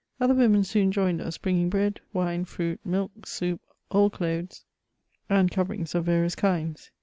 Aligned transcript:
Other 0.19 0.33
women 0.33 0.63
soon 0.63 0.91
joined 0.91 1.21
us, 1.21 1.37
bringing 1.37 1.69
bread, 1.69 1.99
wine, 2.11 2.43
fruity 2.45 2.81
milk, 2.83 3.27
soup, 3.27 3.61
old 3.91 4.13
clothes, 4.13 4.65
and 5.29 5.51
cover" 5.51 5.75
CHATBAUBRIAin). 5.75 5.79
S63 5.79 5.79
lugs 5.79 5.93
of 5.95 6.05
various 6.05 6.35
kinds. 6.35 6.91